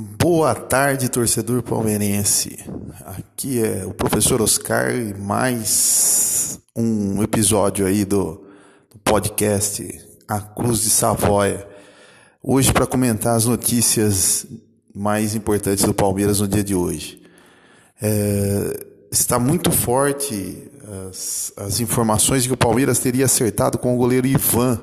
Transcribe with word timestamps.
Boa 0.00 0.54
tarde, 0.54 1.08
torcedor 1.08 1.60
palmeirense. 1.60 2.56
Aqui 3.04 3.60
é 3.60 3.84
o 3.84 3.92
professor 3.92 4.40
Oscar 4.40 4.94
e 4.94 5.12
mais 5.12 6.60
um 6.76 7.20
episódio 7.20 7.84
aí 7.84 8.04
do, 8.04 8.44
do 8.92 8.98
podcast 9.02 9.84
A 10.28 10.40
Cruz 10.40 10.82
de 10.82 10.90
Savoia. 10.90 11.66
Hoje 12.40 12.72
para 12.72 12.86
comentar 12.86 13.34
as 13.34 13.46
notícias 13.46 14.46
mais 14.94 15.34
importantes 15.34 15.84
do 15.84 15.92
Palmeiras 15.92 16.38
no 16.38 16.46
dia 16.46 16.62
de 16.62 16.76
hoje. 16.76 17.20
É, 18.00 18.86
está 19.10 19.36
muito 19.36 19.72
forte 19.72 20.70
as, 21.08 21.52
as 21.56 21.80
informações 21.80 22.46
que 22.46 22.52
o 22.52 22.56
Palmeiras 22.56 23.00
teria 23.00 23.24
acertado 23.24 23.78
com 23.78 23.96
o 23.96 23.98
goleiro 23.98 24.28
Ivan 24.28 24.80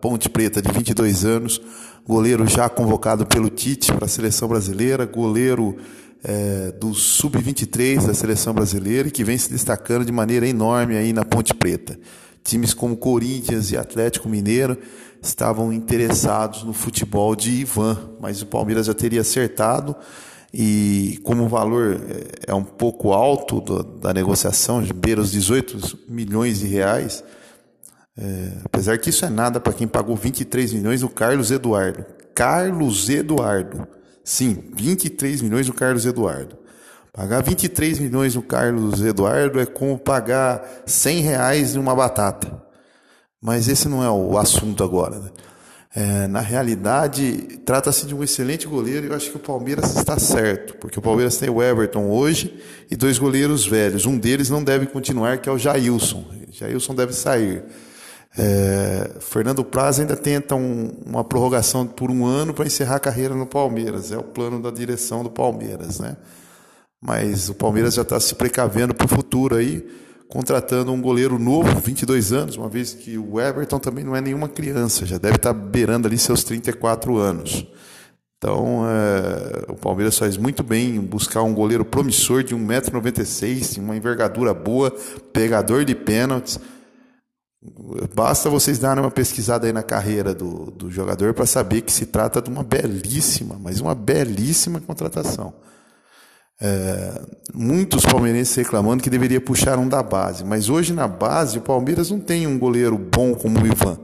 Ponte 0.00 0.28
Preta, 0.28 0.62
de 0.62 0.72
22 0.72 1.24
anos, 1.24 1.60
goleiro 2.06 2.46
já 2.46 2.68
convocado 2.68 3.26
pelo 3.26 3.50
Tite 3.50 3.92
para 3.92 4.06
a 4.06 4.08
seleção 4.08 4.48
brasileira, 4.48 5.04
goleiro 5.04 5.76
é, 6.24 6.72
do 6.72 6.94
Sub-23 6.94 8.06
da 8.06 8.14
seleção 8.14 8.54
brasileira 8.54 9.08
e 9.08 9.10
que 9.10 9.24
vem 9.24 9.36
se 9.36 9.50
destacando 9.50 10.04
de 10.04 10.12
maneira 10.12 10.46
enorme 10.46 10.96
aí 10.96 11.12
na 11.12 11.24
Ponte 11.24 11.54
Preta. 11.54 11.98
Times 12.42 12.72
como 12.72 12.96
Corinthians 12.96 13.70
e 13.70 13.76
Atlético 13.76 14.28
Mineiro 14.28 14.78
estavam 15.22 15.72
interessados 15.72 16.64
no 16.64 16.72
futebol 16.72 17.36
de 17.36 17.50
Ivan, 17.50 17.98
mas 18.18 18.40
o 18.40 18.46
Palmeiras 18.46 18.86
já 18.86 18.94
teria 18.94 19.20
acertado 19.20 19.94
e 20.52 21.20
como 21.22 21.44
o 21.44 21.48
valor 21.48 22.00
é, 22.08 22.50
é 22.52 22.54
um 22.54 22.64
pouco 22.64 23.12
alto 23.12 23.60
do, 23.60 23.82
da 23.82 24.12
negociação, 24.12 24.82
beira 24.94 25.20
os 25.20 25.30
18 25.30 25.98
milhões 26.08 26.60
de 26.60 26.66
reais, 26.66 27.22
é, 28.18 28.52
apesar 28.64 28.98
que 28.98 29.10
isso 29.10 29.24
é 29.24 29.30
nada 29.30 29.60
para 29.60 29.72
quem 29.72 29.86
pagou 29.86 30.16
23 30.16 30.72
milhões, 30.72 31.02
o 31.02 31.08
Carlos 31.08 31.50
Eduardo. 31.50 32.04
Carlos 32.34 33.08
Eduardo. 33.08 33.86
Sim, 34.24 34.70
23 34.74 35.42
milhões 35.42 35.68
o 35.68 35.72
Carlos 35.72 36.06
Eduardo. 36.06 36.58
Pagar 37.12 37.42
23 37.42 37.98
milhões 37.98 38.36
no 38.36 38.42
Carlos 38.42 39.02
Eduardo 39.02 39.58
é 39.58 39.66
como 39.66 39.98
pagar 39.98 40.82
100 40.86 41.20
reais 41.20 41.74
em 41.74 41.78
uma 41.78 41.94
batata. 41.94 42.62
Mas 43.42 43.68
esse 43.68 43.88
não 43.88 44.04
é 44.04 44.10
o 44.10 44.38
assunto 44.38 44.84
agora. 44.84 45.18
Né? 45.18 45.30
É, 45.96 46.28
na 46.28 46.40
realidade, 46.40 47.58
trata-se 47.64 48.06
de 48.06 48.14
um 48.14 48.22
excelente 48.22 48.66
goleiro 48.68 49.06
e 49.06 49.08
eu 49.08 49.16
acho 49.16 49.30
que 49.30 49.36
o 49.36 49.40
Palmeiras 49.40 49.96
está 49.96 50.18
certo, 50.20 50.76
porque 50.76 51.00
o 51.00 51.02
Palmeiras 51.02 51.36
tem 51.36 51.50
o 51.50 51.60
Everton 51.60 52.08
hoje 52.08 52.62
e 52.88 52.94
dois 52.94 53.18
goleiros 53.18 53.66
velhos. 53.66 54.06
Um 54.06 54.16
deles 54.16 54.48
não 54.48 54.62
deve 54.62 54.86
continuar, 54.86 55.38
que 55.38 55.48
é 55.48 55.52
o 55.52 55.58
Jailson. 55.58 56.24
Jailson 56.52 56.94
deve 56.94 57.12
sair. 57.12 57.64
É, 58.38 59.10
Fernando 59.18 59.64
Praz 59.64 59.98
ainda 59.98 60.16
tenta 60.16 60.54
um, 60.54 60.90
uma 61.04 61.24
prorrogação 61.24 61.86
por 61.86 62.10
um 62.10 62.24
ano 62.24 62.54
para 62.54 62.66
encerrar 62.66 62.96
a 62.96 63.00
carreira 63.00 63.34
no 63.34 63.46
Palmeiras. 63.46 64.12
É 64.12 64.18
o 64.18 64.22
plano 64.22 64.60
da 64.60 64.70
direção 64.70 65.22
do 65.22 65.30
Palmeiras, 65.30 65.98
né? 65.98 66.16
Mas 67.00 67.48
o 67.48 67.54
Palmeiras 67.54 67.94
já 67.94 68.02
está 68.02 68.20
se 68.20 68.34
precavendo 68.34 68.94
para 68.94 69.06
o 69.06 69.08
futuro 69.08 69.56
aí, 69.56 69.86
contratando 70.28 70.92
um 70.92 71.00
goleiro 71.00 71.38
novo, 71.38 71.80
22 71.80 72.32
anos, 72.32 72.56
uma 72.56 72.68
vez 72.68 72.92
que 72.92 73.16
o 73.16 73.40
Everton 73.40 73.78
também 73.78 74.04
não 74.04 74.14
é 74.14 74.20
nenhuma 74.20 74.48
criança, 74.48 75.06
já 75.06 75.16
deve 75.16 75.36
estar 75.36 75.54
tá 75.54 75.58
beirando 75.58 76.06
ali 76.06 76.18
seus 76.18 76.44
34 76.44 77.16
anos. 77.16 77.66
Então, 78.36 78.84
é, 78.86 79.72
o 79.72 79.76
Palmeiras 79.76 80.18
faz 80.18 80.36
muito 80.36 80.62
bem 80.62 80.96
em 80.96 81.00
buscar 81.00 81.42
um 81.42 81.54
goleiro 81.54 81.84
promissor 81.84 82.42
de 82.42 82.54
1,96m, 82.54 83.78
uma 83.78 83.96
envergadura 83.96 84.54
boa, 84.54 84.94
pegador 85.32 85.84
de 85.84 85.94
pênaltis 85.94 86.60
Basta 88.14 88.48
vocês 88.48 88.78
darem 88.78 89.04
uma 89.04 89.10
pesquisada 89.10 89.66
aí 89.66 89.72
na 89.72 89.82
carreira 89.82 90.34
do, 90.34 90.70
do 90.70 90.90
jogador 90.90 91.34
para 91.34 91.44
saber 91.44 91.82
que 91.82 91.92
se 91.92 92.06
trata 92.06 92.40
de 92.40 92.48
uma 92.48 92.64
belíssima, 92.64 93.58
mas 93.60 93.80
uma 93.80 93.94
belíssima 93.94 94.80
contratação. 94.80 95.52
É, 96.58 97.22
muitos 97.54 98.04
palmeirenses 98.04 98.54
reclamando 98.54 99.02
que 99.02 99.10
deveria 99.10 99.40
puxar 99.40 99.78
um 99.78 99.88
da 99.88 100.02
base, 100.02 100.44
mas 100.44 100.70
hoje 100.70 100.92
na 100.94 101.06
base 101.06 101.58
o 101.58 101.62
Palmeiras 101.62 102.10
não 102.10 102.20
tem 102.20 102.46
um 102.46 102.58
goleiro 102.58 102.96
bom 102.96 103.34
como 103.34 103.60
o 103.60 103.66
Ivan. 103.66 103.98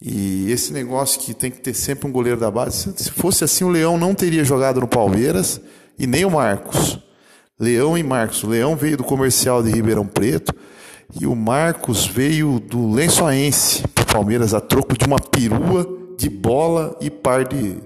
E 0.00 0.50
esse 0.50 0.72
negócio 0.72 1.20
que 1.20 1.32
tem 1.32 1.50
que 1.50 1.60
ter 1.60 1.74
sempre 1.74 2.08
um 2.08 2.12
goleiro 2.12 2.38
da 2.38 2.50
base, 2.50 2.92
se 2.96 3.10
fosse 3.10 3.44
assim, 3.44 3.64
o 3.64 3.68
Leão 3.68 3.96
não 3.96 4.14
teria 4.14 4.44
jogado 4.44 4.80
no 4.80 4.88
Palmeiras 4.88 5.60
e 5.98 6.06
nem 6.06 6.24
o 6.24 6.30
Marcos. 6.30 6.98
Leão 7.58 7.96
e 7.96 8.02
Marcos. 8.02 8.42
O 8.42 8.48
Leão 8.48 8.76
veio 8.76 8.96
do 8.96 9.04
comercial 9.04 9.62
de 9.62 9.70
Ribeirão 9.70 10.06
Preto 10.06 10.54
e 11.20 11.26
o 11.26 11.34
Marcos 11.34 12.06
veio 12.06 12.58
do 12.58 12.90
Lençoense 12.90 13.86
para 13.88 14.04
Palmeiras 14.04 14.52
a 14.52 14.60
troco 14.60 14.96
de 14.96 15.06
uma 15.06 15.18
perua 15.18 15.86
de 16.16 16.28
bola 16.28 16.96
e 17.00 17.10
par 17.10 17.44
de, 17.44 17.76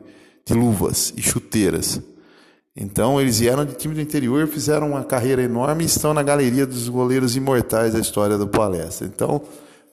de 0.44 0.54
luvas 0.54 1.12
e 1.16 1.22
chuteiras. 1.22 2.00
Então 2.74 3.20
eles 3.20 3.40
vieram 3.40 3.64
de 3.64 3.74
time 3.74 3.94
do 3.94 4.00
interior, 4.00 4.46
fizeram 4.46 4.90
uma 4.90 5.04
carreira 5.04 5.42
enorme 5.42 5.82
e 5.82 5.86
estão 5.86 6.14
na 6.14 6.22
galeria 6.22 6.66
dos 6.66 6.88
goleiros 6.88 7.36
imortais 7.36 7.92
da 7.92 7.98
história 7.98 8.38
do 8.38 8.48
palestra. 8.48 9.06
Então 9.06 9.42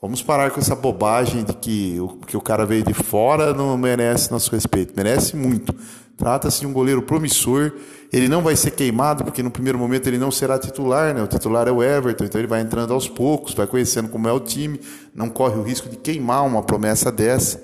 vamos 0.02 0.22
parar 0.22 0.52
com 0.52 0.60
essa 0.60 0.76
bobagem 0.76 1.44
de 1.44 1.54
que 1.54 2.00
o, 2.00 2.10
que 2.26 2.38
o 2.38 2.42
cara 2.42 2.66
veio 2.66 2.84
de 2.84 2.94
fora 2.94 3.54
não 3.54 3.78
merece 3.78 4.32
nosso 4.32 4.52
respeito. 4.52 4.94
Merece 4.96 5.36
muito. 5.36 5.76
Trata-se 6.18 6.62
de 6.62 6.68
um 6.68 6.74
goleiro 6.74 7.04
promissor. 7.04 7.72
Ele 8.12 8.28
não 8.28 8.42
vai 8.42 8.56
ser 8.56 8.72
queimado, 8.72 9.24
porque 9.24 9.44
no 9.44 9.52
primeiro 9.52 9.78
momento 9.78 10.08
ele 10.08 10.18
não 10.18 10.32
será 10.32 10.58
titular, 10.58 11.14
né? 11.14 11.22
O 11.22 11.28
titular 11.28 11.68
é 11.68 11.72
o 11.72 11.84
Everton, 11.84 12.26
então 12.26 12.42
ele 12.42 12.48
vai 12.48 12.62
entrando 12.62 12.94
aos 12.94 13.08
poucos, 13.08 13.54
vai 13.54 13.68
conhecendo 13.68 14.10
como 14.10 14.28
é 14.28 14.32
o 14.32 14.40
time, 14.40 14.82
não 15.14 15.30
corre 15.30 15.58
o 15.58 15.64
risco 15.64 15.88
de 15.88 15.98
queimar 15.98 16.46
uma 16.46 16.64
promessa 16.64 17.12
dessa. 17.12 17.64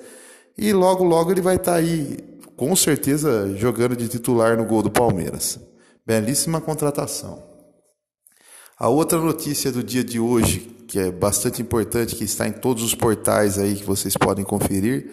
E 0.56 0.72
logo, 0.72 1.02
logo 1.02 1.32
ele 1.32 1.40
vai 1.40 1.56
estar 1.56 1.72
tá 1.72 1.78
aí, 1.78 2.16
com 2.56 2.76
certeza, 2.76 3.52
jogando 3.56 3.96
de 3.96 4.06
titular 4.06 4.56
no 4.56 4.64
gol 4.64 4.82
do 4.82 4.90
Palmeiras. 4.90 5.58
Belíssima 6.06 6.60
contratação. 6.60 7.42
A 8.78 8.88
outra 8.88 9.18
notícia 9.18 9.72
do 9.72 9.82
dia 9.82 10.04
de 10.04 10.20
hoje, 10.20 10.60
que 10.86 10.98
é 10.98 11.10
bastante 11.10 11.60
importante, 11.60 12.14
que 12.14 12.24
está 12.24 12.46
em 12.46 12.52
todos 12.52 12.84
os 12.84 12.94
portais 12.94 13.58
aí 13.58 13.74
que 13.74 13.84
vocês 13.84 14.16
podem 14.16 14.44
conferir, 14.44 15.10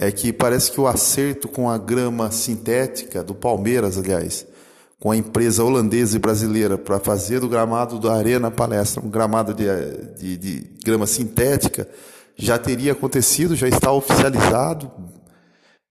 é 0.00 0.12
que 0.12 0.32
parece 0.32 0.70
que 0.70 0.80
o 0.80 0.86
acerto 0.86 1.48
com 1.48 1.68
a 1.68 1.76
grama 1.76 2.30
sintética 2.30 3.22
do 3.22 3.34
Palmeiras, 3.34 3.98
aliás, 3.98 4.46
com 5.00 5.10
a 5.10 5.16
empresa 5.16 5.64
holandesa 5.64 6.16
e 6.16 6.20
brasileira 6.20 6.78
para 6.78 7.00
fazer 7.00 7.40
do 7.40 7.48
gramado 7.48 7.98
da 7.98 8.14
Arena 8.14 8.48
Palestra 8.48 9.04
um 9.04 9.10
gramado 9.10 9.52
de, 9.52 9.64
de, 10.16 10.36
de 10.36 10.70
grama 10.84 11.06
sintética, 11.06 11.88
já 12.36 12.56
teria 12.56 12.92
acontecido, 12.92 13.56
já 13.56 13.66
está 13.66 13.90
oficializado 13.90 14.88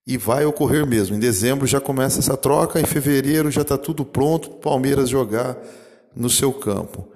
e 0.06 0.18
vai 0.18 0.46
ocorrer 0.46 0.86
mesmo. 0.86 1.18
Em 1.18 1.20
dezembro 1.20 1.68
já 1.68 1.82
começa 1.82 2.20
essa 2.20 2.38
troca, 2.38 2.80
em 2.80 2.86
fevereiro 2.86 3.52
já 3.52 3.62
está 3.62 3.78
tudo 3.78 4.06
pronto 4.06 4.50
para 4.50 4.58
o 4.58 4.62
Palmeiras 4.62 5.10
jogar 5.10 5.58
no 6.16 6.30
seu 6.30 6.54
campo. 6.54 7.10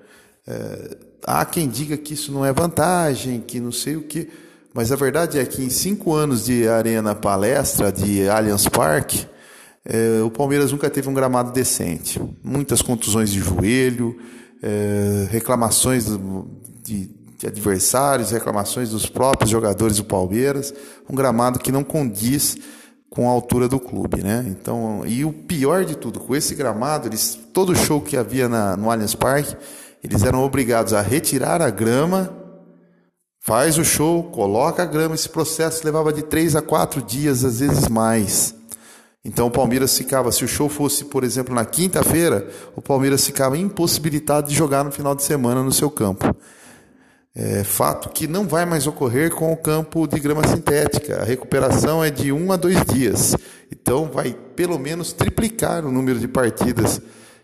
É, 0.46 0.98
há 1.26 1.46
quem 1.46 1.70
diga 1.70 1.96
que 1.96 2.16
isso 2.16 2.34
não 2.34 2.46
é 2.46 2.52
vantagem, 2.52 3.40
que 3.40 3.62
não 3.62 3.72
sei 3.72 3.96
o 3.96 4.02
que. 4.02 4.30
Mas 4.74 4.92
a 4.92 4.96
verdade 4.96 5.38
é 5.38 5.46
que 5.46 5.62
em 5.62 5.70
cinco 5.70 6.14
anos 6.14 6.46
de 6.46 6.68
Arena 6.68 7.14
Palestra, 7.14 7.92
de 7.92 8.30
Allianz 8.30 8.68
Parque, 8.70 9.28
é, 9.84 10.22
o 10.24 10.32
Palmeiras 10.32 10.72
nunca 10.72 10.90
teve 10.90 11.10
um 11.10 11.14
gramado 11.14 11.52
decente. 11.52 12.22
Muitas 12.42 12.82
contusões 12.82 13.30
de 13.30 13.40
joelho, 13.40 14.18
é, 14.64 15.28
reclamações 15.30 16.06
de, 16.84 17.10
de 17.38 17.48
adversários, 17.48 18.32
reclamações 18.32 18.92
dos 18.92 19.08
próprios 19.08 19.50
jogadores 19.50 19.98
do 19.98 20.06
Palmeiras. 20.06 20.74
Um 21.10 21.16
gramado 21.16 21.60
que 21.60 21.72
não 21.72 21.84
condiz 21.84 22.58
com 23.10 23.28
a 23.28 23.32
altura 23.34 23.68
do 23.68 23.78
clube, 23.78 24.24
né? 24.24 24.46
Então, 24.48 25.04
e 25.06 25.26
o 25.26 25.34
pior 25.34 25.84
de 25.84 25.98
tudo, 25.98 26.18
com 26.18 26.34
esse 26.34 26.56
gramado, 26.56 27.10
eles, 27.10 27.38
todo 27.52 27.76
show 27.76 28.00
que 28.00 28.16
havia 28.16 28.48
na, 28.48 28.78
no 28.78 28.90
Allianz 28.90 29.16
Parque, 29.16 29.54
eles 30.02 30.24
eram 30.24 30.42
obrigados 30.44 30.94
a 30.94 31.02
retirar 31.02 31.62
a 31.62 31.70
grama 31.70 32.41
Faz 33.44 33.80
o 33.80 33.84
show, 33.84 34.24
coloca 34.26 34.84
a 34.84 34.86
grama. 34.86 35.16
Esse 35.16 35.28
processo 35.28 35.84
levava 35.84 36.14
de 36.14 36.22
três 36.22 36.56
a 36.56 36.62
quatro 36.62 37.02
dias, 37.02 37.44
às 37.44 37.60
vezes 37.60 37.88
mais. 37.88 38.54
Então 39.26 39.48
o 39.48 39.52
Palmeiras 39.52 39.98
ficava, 39.98 40.32
se 40.32 40.46
o 40.46 40.48
show 40.48 40.70
fosse, 40.70 41.06
por 41.06 41.24
exemplo, 41.24 41.54
na 41.54 41.66
quinta-feira, 41.66 42.48
o 42.76 42.82
Palmeiras 42.84 43.26
ficava 43.26 43.58
impossibilitado 43.58 44.48
de 44.48 44.56
jogar 44.56 44.84
no 44.84 44.92
final 44.92 45.16
de 45.16 45.24
semana 45.24 45.64
no 45.64 45.72
seu 45.72 45.90
campo. 45.90 46.36
É 47.34 47.64
fato 47.64 48.10
que 48.10 48.28
não 48.28 48.48
vai 48.48 48.64
mais 48.64 48.86
ocorrer 48.86 49.34
com 49.34 49.52
o 49.52 49.58
campo 49.58 50.06
de 50.06 50.20
grama 50.20 50.48
sintética. 50.48 51.22
A 51.22 51.26
recuperação 51.26 52.04
é 52.04 52.12
de 52.12 52.32
um 52.32 52.52
a 52.52 52.56
dois 52.56 52.86
dias. 52.86 53.36
Então 53.72 54.06
vai 54.06 54.38
pelo 54.56 54.78
menos 54.78 55.14
triplicar 55.14 55.84
o 55.84 55.92
número 55.92 56.20
de 56.20 56.28
partidas 56.28 57.02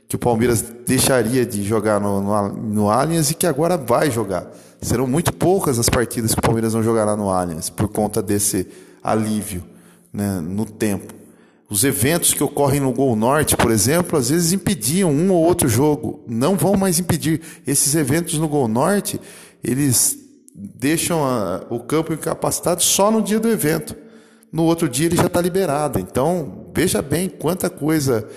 que 0.07 0.15
o 0.15 0.19
Palmeiras 0.19 0.63
deixaria 0.85 1.45
de 1.45 1.63
jogar 1.63 1.99
no, 1.99 2.21
no, 2.21 2.53
no 2.53 2.89
Allianz 2.89 3.31
e 3.31 3.35
que 3.35 3.45
agora 3.45 3.77
vai 3.77 4.09
jogar. 4.09 4.47
Serão 4.81 5.07
muito 5.07 5.33
poucas 5.33 5.77
as 5.79 5.89
partidas 5.89 6.33
que 6.33 6.39
o 6.39 6.41
Palmeiras 6.41 6.73
não 6.73 6.83
jogará 6.83 7.15
no 7.15 7.29
Allianz 7.29 7.69
por 7.69 7.87
conta 7.87 8.21
desse 8.21 8.67
alívio 9.03 9.63
né, 10.13 10.39
no 10.39 10.65
tempo. 10.65 11.13
Os 11.69 11.83
eventos 11.83 12.33
que 12.33 12.43
ocorrem 12.43 12.79
no 12.79 12.93
Gol 12.93 13.15
Norte, 13.15 13.57
por 13.57 13.71
exemplo, 13.71 14.17
às 14.17 14.29
vezes 14.29 14.53
impediam 14.53 15.11
um 15.11 15.31
ou 15.31 15.43
outro 15.43 15.67
jogo. 15.67 16.23
Não 16.25 16.55
vão 16.55 16.77
mais 16.77 16.97
impedir. 16.99 17.41
Esses 17.65 17.93
eventos 17.93 18.39
no 18.39 18.47
Gol 18.47 18.69
Norte, 18.69 19.19
eles 19.61 20.17
deixam 20.55 21.25
a, 21.25 21.65
o 21.69 21.81
campo 21.81 22.13
incapacitado 22.13 22.81
só 22.81 23.11
no 23.11 23.21
dia 23.21 23.39
do 23.39 23.49
evento. 23.49 23.95
No 24.49 24.63
outro 24.63 24.87
dia 24.87 25.07
ele 25.07 25.17
já 25.17 25.25
está 25.25 25.41
liberado. 25.41 25.99
Então, 25.99 26.67
Veja 26.77 27.01
bem 27.01 27.27
quanta 27.27 27.71
coisa 27.71 28.29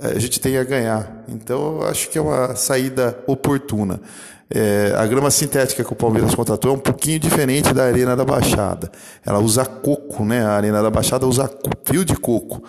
a 0.00 0.18
gente 0.18 0.40
tem 0.40 0.56
a 0.58 0.64
ganhar. 0.64 1.24
Então, 1.28 1.80
eu 1.80 1.88
acho 1.88 2.08
que 2.10 2.18
é 2.18 2.20
uma 2.20 2.54
saída 2.54 3.18
oportuna. 3.26 4.00
É, 4.48 4.94
a 4.96 5.04
grama 5.06 5.30
sintética 5.30 5.82
que 5.82 5.92
o 5.92 5.96
Palmeiras 5.96 6.34
contratou 6.34 6.70
é 6.70 6.74
um 6.74 6.78
pouquinho 6.78 7.18
diferente 7.18 7.74
da 7.74 7.84
Arena 7.84 8.14
da 8.14 8.24
Baixada. 8.24 8.90
Ela 9.24 9.40
usa 9.40 9.64
coco, 9.64 10.24
né? 10.24 10.44
A 10.44 10.50
Arena 10.50 10.82
da 10.82 10.90
Baixada 10.90 11.26
usa 11.26 11.50
fio 11.84 12.04
de 12.04 12.14
coco 12.14 12.62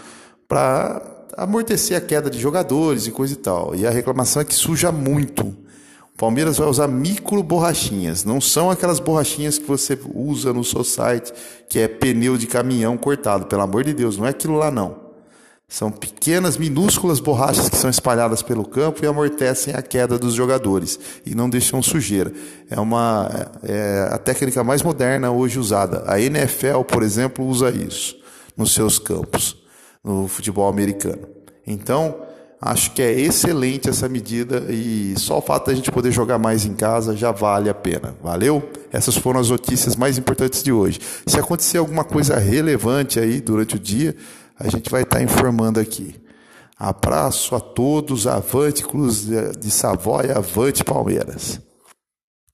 para 0.48 1.02
amortecer 1.38 1.96
a 1.96 2.02
queda 2.02 2.30
de 2.32 2.40
jogadores 2.40 3.06
e 3.06 3.12
coisa 3.12 3.34
e 3.34 3.38
tal. 3.38 3.76
E 3.76 3.86
a 3.86 3.92
reclamação 3.92 4.42
é 4.42 4.46
que 4.46 4.56
suja 4.56 4.92
muito. 4.92 5.44
O 5.46 6.18
Palmeiras 6.18 6.58
vai 6.58 6.68
usar 6.68 6.88
micro 6.88 7.44
borrachinhas, 7.44 8.26
não 8.26 8.42
são 8.42 8.72
aquelas 8.72 9.00
borrachinhas 9.00 9.60
que 9.60 9.68
você 9.68 10.00
usa 10.16 10.52
no 10.52 10.64
seu 10.64 10.84
site, 10.84 11.32
que 11.70 11.78
é 11.78 11.88
pneu 11.88 12.38
de 12.38 12.48
caminhão 12.48 12.98
cortado, 12.98 13.46
pelo 13.46 13.62
amor 13.62 13.84
de 13.84 13.94
Deus, 13.94 14.18
não 14.18 14.26
é 14.26 14.30
aquilo 14.30 14.56
lá 14.56 14.72
não. 14.72 15.07
São 15.70 15.92
pequenas, 15.92 16.56
minúsculas 16.56 17.20
borrachas 17.20 17.68
que 17.68 17.76
são 17.76 17.90
espalhadas 17.90 18.42
pelo 18.42 18.64
campo 18.64 19.04
e 19.04 19.08
amortecem 19.08 19.74
a 19.76 19.82
queda 19.82 20.18
dos 20.18 20.34
jogadores 20.34 20.98
e 21.26 21.36
não 21.36 21.50
deixam 21.50 21.84
sujeira. 21.84 22.32
É 22.70 22.80
uma 22.80 23.30
é 23.64 24.08
a 24.10 24.18
técnica 24.18 24.64
mais 24.64 24.82
moderna 24.82 25.30
hoje 25.30 25.60
usada. 25.60 26.06
A 26.08 26.22
NFL, 26.22 26.84
por 26.88 27.04
exemplo, 27.04 27.46
usa 27.46 27.70
isso 27.70 28.16
nos 28.56 28.74
seus 28.74 28.98
campos, 28.98 29.58
no 30.02 30.26
futebol 30.30 30.70
americano. 30.70 31.28
Então, 31.66 32.16
acho 32.62 32.92
que 32.92 33.02
é 33.02 33.12
excelente 33.12 33.90
essa 33.90 34.08
medida 34.08 34.64
e 34.70 35.16
só 35.18 35.38
o 35.38 35.42
fato 35.42 35.66
de 35.66 35.72
a 35.74 35.76
gente 35.76 35.92
poder 35.92 36.14
jogar 36.14 36.38
mais 36.38 36.66
em 36.66 36.76
casa 36.76 37.14
já 37.14 37.34
vale 37.34 37.70
a 37.70 37.74
pena. 37.74 38.16
Valeu? 38.24 38.72
Essas 38.90 39.18
foram 39.18 39.42
as 39.42 39.50
notícias 39.50 39.98
mais 39.98 40.18
importantes 40.18 40.64
de 40.64 40.72
hoje. 40.72 41.02
Se 41.26 41.38
acontecer 41.38 41.78
alguma 41.78 42.06
coisa 42.06 42.38
relevante 42.38 43.20
aí 43.20 43.42
durante 43.42 43.76
o 43.76 43.80
dia, 43.80 44.16
a 44.60 44.68
gente 44.70 44.90
vai 44.90 45.04
estar 45.04 45.22
informando 45.22 45.80
aqui. 45.80 46.16
Abraço 46.78 47.56
a 47.56 47.60
todos, 47.60 48.28
avante 48.28 48.84
Cruz 48.84 49.26
de 49.26 49.72
Savoia, 49.72 50.38
avante 50.38 50.84
Palmeiras. 50.84 51.60